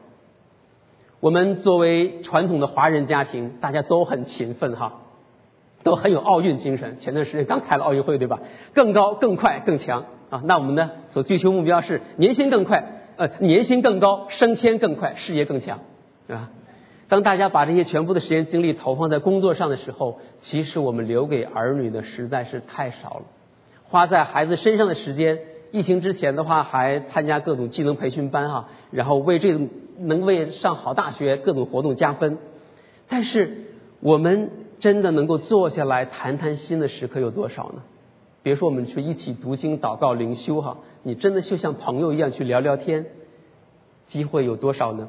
[1.19, 5.03] 我们作为传统的华人家庭，大家都很勤奋哈，
[5.84, 6.98] 都很有奥运精神。
[6.98, 8.39] 前段时间刚开了奥运会，对吧？
[8.74, 10.41] 更高、更快、更强啊！
[10.46, 15.80] 那我们呢，所追求目标是年薪更快，呃，年薪更高，升迁更快，事业更强，
[16.28, 16.50] 是吧？
[17.10, 23.24] 当大家把这些全部的时间精力投放在工作上的时候，其实我们留给儿女的实在是太少了。
[23.84, 25.39] 花在孩子身上的时间，
[25.72, 29.67] 疫情之前的话还参加各种技能培训班哈，然后为这个
[30.00, 32.39] 能为上好大学各种活动加分。
[33.08, 33.65] 但是
[34.00, 34.50] 我们
[34.84, 37.84] 真的能够坐下来谈谈心的时刻有多少呢？
[38.41, 43.06] 别说我们去一起读经、祷告、灵修哈，你真的就像朋友一样去聊聊天，
[44.08, 45.08] 机会有多少呢？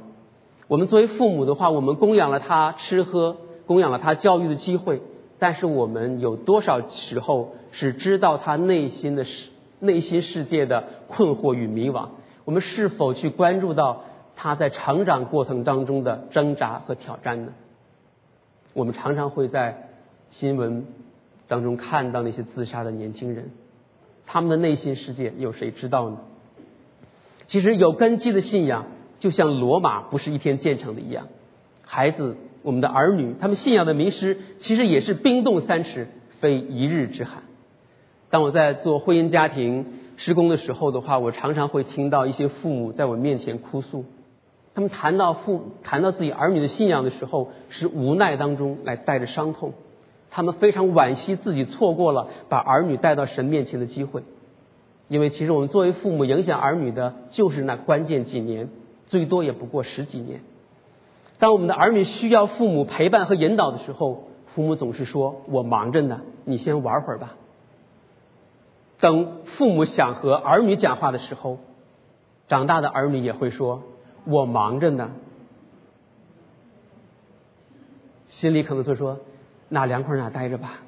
[0.69, 5.03] 我们作为父母的话，我们供养了他吃喝，供养了他教育的机会，
[5.41, 12.11] 但是我们有多少时候是知道他内心的世内心世界的困惑与迷惘？
[12.45, 14.05] 我们是否去关注到
[14.37, 17.51] 他在成长过程当中的挣扎和挑战呢？
[18.75, 19.89] 我们常常会在
[20.31, 20.85] 新闻
[21.49, 23.51] 当中看到那些自杀的年轻人，
[24.27, 26.19] 他们的内心世界有谁知道呢？
[27.47, 28.85] 其实有根基的信仰。
[29.21, 31.29] 就像罗马不是一天建成的一样，
[31.83, 36.09] 孩子，我们的儿女，他们信仰的迷失，其实也是冰冻三尺，
[36.41, 37.43] 非一日之寒。
[38.29, 39.87] 当我在做婚姻家庭
[40.19, 44.05] 施工的时候的话，我常常会听到一些父母在我面前哭诉，
[44.75, 49.73] 他们谈到父谈到自己儿女的信仰的时候，是无奈当中来带着伤痛，
[50.31, 54.23] 他们非常惋惜自己错过了把儿女带到神面前的机会，
[55.09, 58.69] 因为其实我们作为父母影响儿女的就是那关键几年。
[59.07, 60.41] 最多也不过十几年。
[61.39, 67.35] 当我们的儿女需要父母陪伴和引导的时候，父母总是说：“我忙着呢，你先玩会儿吧。”
[68.99, 71.59] 等父母想和儿女讲话的时候，
[72.49, 73.83] 长大的儿女也会说
[74.25, 75.11] ：“我忙着呢。”
[78.27, 79.21] 心里可能会说
[79.69, 80.79] ：“哪凉快哪待着吧。”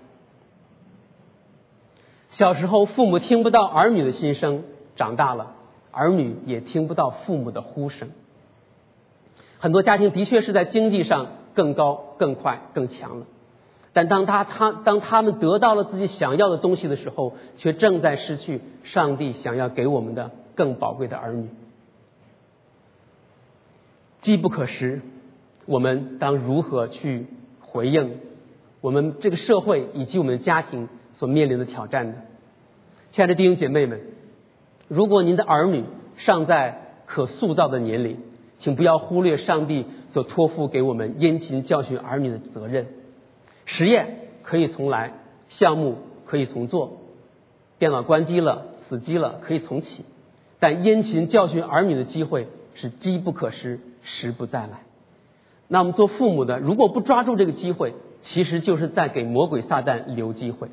[2.31, 4.65] 小时候父母听不到儿女的心声，
[4.97, 5.55] 长大了。
[5.93, 8.11] 儿女也听不到父母的呼声。
[9.59, 13.27] 很多家庭的确是在经济上更高、更快、更强了，
[13.95, 21.49] 但当他他当他们得到了自己想要的东西的时候，却正在失去上帝想要给我们的更宝贵的儿女。
[24.27, 25.03] 机不可失，
[25.67, 27.29] 我们当如何去
[27.61, 28.17] 回应
[28.81, 32.15] 我们这个社会以及我们的家庭所面临的挑战呢？
[33.11, 34.01] 亲爱的弟兄姐妹们。
[34.89, 35.85] 如果您的儿女
[36.17, 38.19] 尚在可塑造的年龄，
[38.57, 42.89] 请不要忽略上帝所托付给我们殷勤教训儿女的责任。
[43.65, 45.13] 实验可以重来，
[45.49, 46.99] 项目可以重做，
[47.79, 50.05] 电脑关机了、死机了可以重启，
[50.59, 54.83] 但殷勤教训儿女的机会是机不可失、时不再来。
[55.67, 60.69] 那我们做父母的，如果不抓住这个机会，其实就是在给魔鬼撒旦留机会。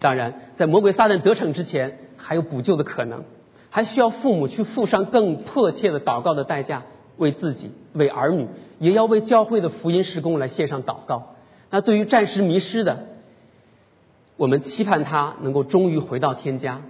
[0.00, 2.00] 当然，在魔鬼撒旦得逞之前。
[2.18, 3.24] 还有补救的可能，
[3.70, 6.82] 还需要父母去付上更迫切的祷告的代价，
[7.18, 11.34] 为自己、为儿女，也要为教会的福音施工来献上祷告。
[11.70, 13.06] 那对于暂时迷失的，
[14.38, 16.80] 我们期盼他能够终于回到天家；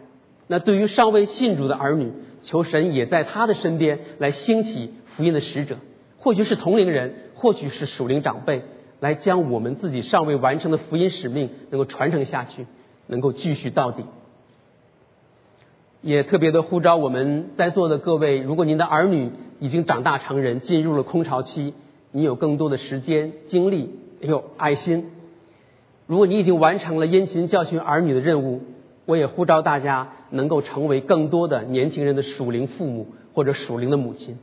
[0.47, 2.13] 那对于尚未信主的儿女，
[2.47, 5.79] 求神也在他的身边来兴起福音的使者，
[6.17, 8.63] 或许是同龄人，或许是属灵长辈，
[9.01, 12.67] 来将我们自己尚未完成的福音使命能够传承下去，
[13.09, 14.05] 能够继续到底。
[16.03, 21.75] 也特别的呼召我们在座的各位，如果您的儿女已经长大成人，进入了空巢期，
[22.13, 23.91] 你有更多的时间、精力，
[24.21, 25.11] 有爱心。
[26.07, 28.61] 如果你已经完成了殷勤教训儿女的任务，
[29.07, 34.39] 我也呼召大家能够成为更多的年轻人的属灵父母或者属灵的母亲。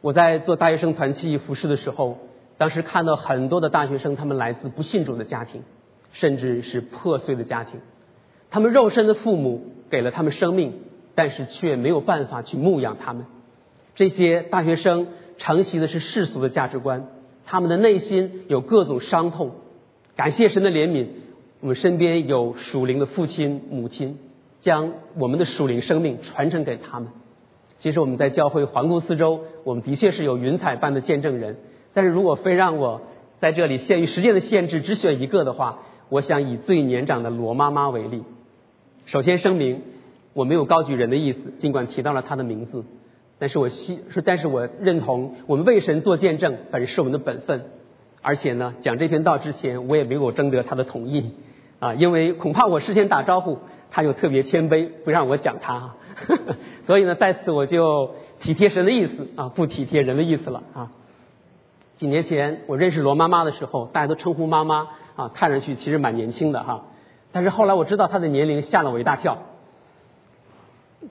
[0.00, 2.18] 我在做大学生团契服饰的时候，
[2.56, 5.62] 当时看到很多的大学生，他们来自不信主的家庭，
[6.10, 7.80] 甚至是破碎的家庭。
[8.50, 10.80] 他们肉身的父母给了他们生命，
[11.14, 13.26] 但是却没有办法去牧养他们。
[13.94, 17.08] 这些大学生承袭的是世俗的价值观，
[17.44, 19.52] 他们的内心有各种伤痛。
[20.16, 21.08] 感谢神的怜悯，
[21.60, 24.18] 我们身边有属灵的父亲母亲，
[24.60, 27.10] 将我们的属灵生命传承给他们。
[27.76, 31.56] 其实我们在教会环顾四周，我们的确是有云彩般的见证人。
[31.92, 33.02] 但是如果非让我
[33.40, 38.22] 在这里限于时间的限制，只选一个的话，我想以最年长的罗妈妈为例。
[39.04, 39.82] 首先声明，
[40.32, 42.84] 我没有高举人的意思，尽管提到了她的名字，
[43.38, 47.64] 但是我希是，但是我认同我们为神做见证本是我们的本分。
[48.22, 51.32] 而且呢，讲这篇道之前，我也没有征得他的同意
[51.80, 53.58] 啊，因为恐怕我事先打招呼，
[53.90, 55.94] 他又特别谦卑，不让我讲他，
[56.86, 60.92] 所以呢，在此我就体贴神的意思啊，不体贴人的意思了啊。
[61.96, 66.84] 几年前我认识罗妈妈的时候，大家都称呼妈妈啊，看上去其实蛮年轻的哈，
[67.32, 69.38] 但是后来我知道她的年龄，吓了我一大跳。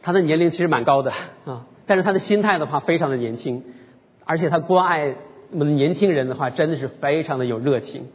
[0.01, 1.11] 她的年龄其实蛮高的
[1.45, 3.63] 啊，但是她的心态的话非常的年轻，
[4.25, 5.15] 而且她关爱。
[5.51, 8.07] 我们年轻人的话，真的是非常的有热情。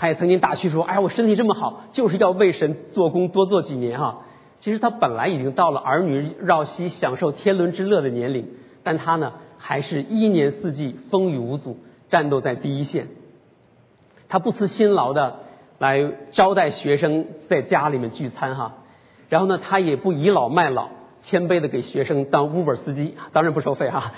[0.00, 4.22] 他也曾经打趣说：“哎呀，我身体这么好，就是要为神做工多做几年哈。”
[4.58, 8.48] 其实他本来已经到了儿女绕膝、享受天伦之乐的年龄，
[8.82, 11.76] 但他呢，还是一年四季风雨无阻，
[12.08, 13.08] 战斗在第一线。
[14.30, 15.40] 他不辞辛劳的
[15.78, 18.76] 来招待学生在家里面聚餐哈，
[19.28, 20.88] 然后呢，他也不倚老卖老，
[21.20, 24.12] 谦卑的给学生当 Uber 司机，当然不收费哈。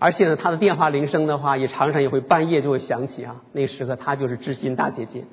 [0.00, 3.42] 而且呢，他的电话铃声的话，也常常也会半夜就会响起啊。
[3.52, 5.24] 那时刻，他就是知心大姐姐。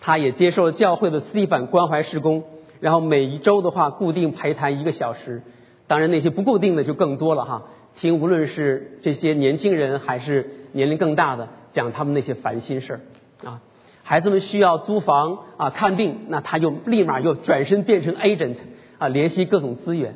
[0.00, 2.44] 他也接受了教会的斯蒂凡关怀施工，
[2.80, 5.42] 然后每一周的话，固定陪谈一个小时。
[5.86, 7.64] 当然，那些不固定的就更多了哈。
[7.96, 13.00] 听无论是这些年轻人还是年龄更大的，讲他们那些烦心事儿
[13.44, 13.60] 啊。
[14.04, 18.56] 孩子们需要租房啊、看病，那他就立马又转身变成 agent
[18.96, 20.14] 啊，联系各种资源。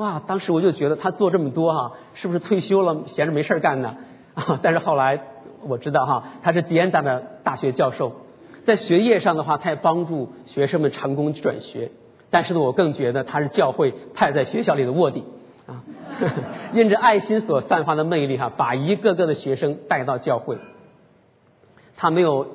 [0.00, 0.18] 哇！
[0.26, 3.96] 当时我就觉得他做这么多哈，是不是退休了闲着没事干呢？
[4.34, 4.58] 啊！
[4.62, 5.20] 但是后来
[5.68, 8.12] 我知道哈，他是迪安大的大学教授，
[8.64, 11.90] 在学业上的话，他也帮助学生们成功转学。
[12.30, 15.22] 但是呢，我更觉得他是教会派在学校里的卧底
[15.66, 15.84] 啊，
[16.72, 20.56] 因着爱心所散发的魅力哈，把一个个的学生带到教会。
[21.98, 22.46] 他没有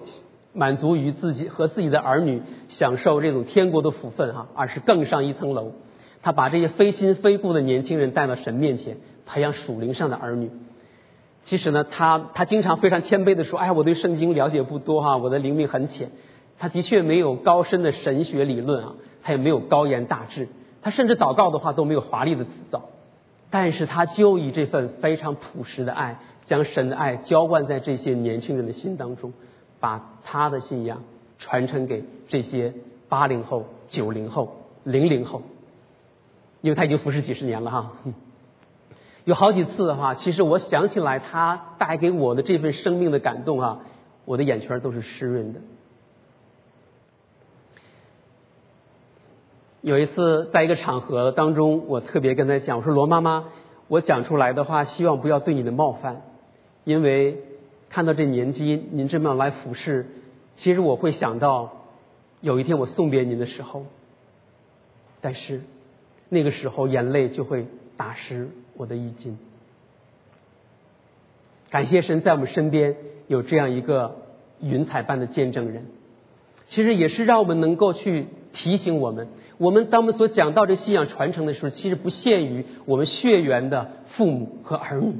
[0.52, 5.74] 满足于自己和自己的儿女享受这种天国的福分哈，而是更上一层楼。
[6.26, 8.98] 他把这些非亲非故的年轻人带到神面前，
[9.28, 10.50] 培养属灵上的儿女。
[11.44, 16.10] 其实呢，他他经常非常谦卑的说：“哎，我对圣经了解不多哈，我的灵命很浅。”
[16.58, 20.48] 他的确没有高深的神学理论啊，他也没有高言大志，
[20.82, 22.86] 他甚至祷告的话都没有华丽的辞藻。
[23.52, 29.32] 但是他就以这份非常朴实的爱，将神的爱浇灌在这些年轻人的心当中，
[29.80, 31.04] 把他的信仰
[31.38, 32.74] 传承给这些
[33.10, 35.44] 八零后、九零后、零零后。
[36.66, 37.92] 因为他已经服侍几十年了哈，
[39.24, 43.82] 有好几次的话，其实我想起来他带给我的这份生命的感动哈，
[44.26, 45.62] 我的眼圈都是湿润的。
[49.82, 53.46] 有一次在一个场合当中，我特别跟他讲，我说罗妈妈，
[53.88, 56.24] 我讲出来的话，希望不要对你的冒犯，
[56.84, 57.44] 因为
[57.90, 60.08] 看到这年纪您这么来服侍，
[60.56, 61.74] 其实我会想到
[62.42, 63.86] 有一天我送别您的时候，
[65.22, 65.62] 但是。
[66.30, 69.38] 那个时候，眼泪就会打湿我的衣襟。
[71.70, 72.96] 感谢神在我们身边
[73.28, 74.16] 有这样一个
[74.62, 75.86] 云彩般的见证人，
[76.68, 85.14] 其实也是让我们能够去提醒我们：我们当我们所讲到这信仰传承的时候，其实不限于我们血缘的父母和儿女。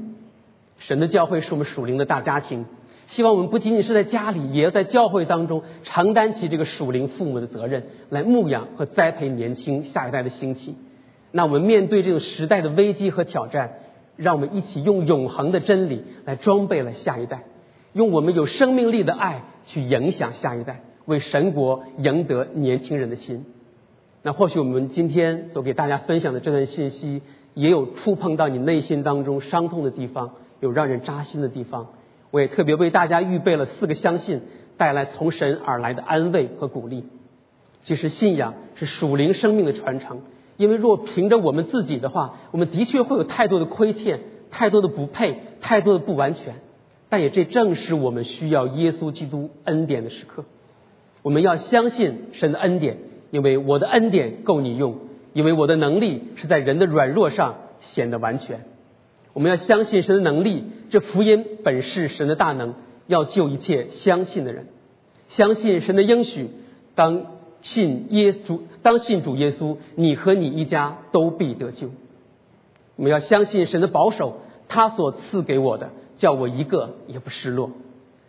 [0.78, 2.64] 神的教会是我们属灵的大家庭，
[3.06, 10.74] 希望我们不仅仅是在家里，也要在教会当中承担起这个属灵父母的责任，来牧养和栽培年轻下一代的兴起。
[11.36, 13.74] 那我们面对这种时代的危机和挑战，
[14.16, 17.44] 让我们一起用永恒的真理来装备了下一代，
[17.92, 23.44] 用我们有生命力的爱去影响下一代，为神国赢得年轻人的心。
[24.22, 27.20] 那或许我们今天所给大家分享的这段信息，
[27.52, 30.30] 也有触碰到你内心当中伤痛的地方，
[30.60, 31.88] 有让人扎心的地方。
[32.30, 34.40] 我也特别为大家预备了四个相信，
[34.78, 37.04] 带来从神而来的安慰和鼓励。
[37.82, 40.22] 其实信仰是属灵生命的传承。
[40.56, 46.54] 因为若凭着我们自己的话，我们的确会有太多的亏欠，太多的不配，太多的不完全。
[47.08, 50.44] 但也这正是我们需要耶稣基督恩典的时刻。
[51.22, 52.98] 我们要相信神的恩典，
[53.30, 54.98] 因为我的恩典够你用，
[55.32, 58.64] 因为我的能力是在人的软弱上显得完全。
[59.32, 62.74] 我们要相信神的能力，这福音本是神的大能，
[63.06, 64.66] 要救一切相信的人。
[65.28, 66.48] 相信神的应许，
[66.94, 67.26] 当
[67.66, 71.90] 信耶稣，当信主耶稣，你和你一家都必得救。
[72.94, 77.72] 我们要相信神的保守，他所赐给我的，叫我一个也不失落。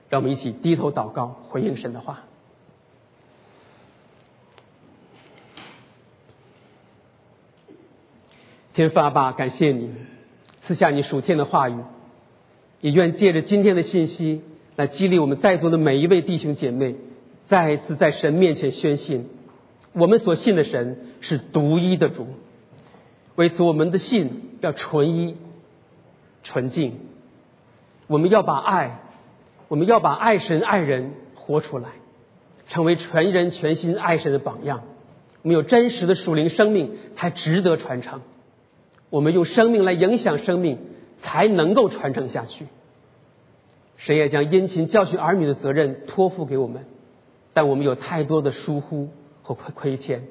[0.10, 2.24] 让我们一起低头祷告，回应神的话。
[8.74, 9.92] 天父阿爸，感谢你
[10.62, 11.76] 赐下你属天的话语，
[12.82, 14.42] 也愿借着今天的信息
[14.76, 16.96] 来激励我们在座的每一位弟兄姐妹，
[17.48, 19.30] 再一次在神面前宣信，
[19.94, 22.28] 我们所信的神是独一的主。
[23.36, 25.36] 为此，我们的信要纯一、
[26.44, 27.00] 纯净。
[28.08, 29.00] 我们要把爱，
[29.68, 31.90] 我们要把爱神爱人活出来，
[32.66, 34.84] 成为全人全心爱神的榜样。
[35.44, 38.22] 我们有真实的属灵生命，才值得传承。
[39.10, 40.80] 我们用生命来影响生命，
[41.18, 42.66] 才能够传承下去。
[43.96, 46.86] 神也将殷勤教训儿女的责任托付给我们，
[47.58, 49.10] 但我们有太多的疏忽
[49.42, 50.22] 和亏亏欠。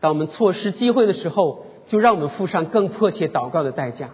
[0.00, 4.10] 当我们错失机会的时候，就让我们付上更迫切祷告的代价。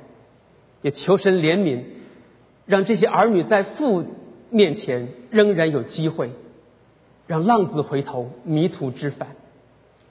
[0.82, 1.84] 也求神怜悯，
[2.66, 4.04] 让这些儿女在父
[4.50, 6.32] 面前仍然有机会，
[7.26, 9.28] 让浪子回头，迷途知返。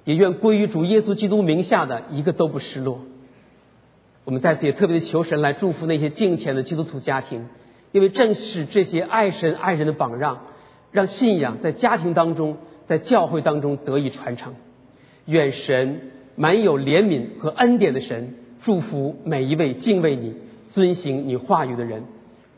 [0.03, 3.01] 也愿归于主耶稣基督名下的一个都不失落。
[4.23, 7.47] 我们在此也特别的求神来祝福那些敬虔的基督徒家庭，
[7.91, 10.39] 因为正是这些爱神爱人的榜样，
[10.91, 14.55] 让信仰在家庭当中、在教会当中得以传承。
[15.25, 20.35] 愿神满有怜悯和恩典的神祝福每一位敬畏你、
[20.69, 22.03] 遵行你话语的人。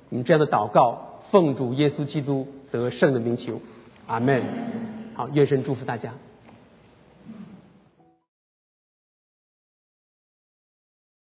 [0.10, 3.60] 我们这样的祷告，奉主耶稣基督得胜的名求，
[4.08, 4.42] 阿门。
[5.14, 6.14] 好，愿神祝福大家。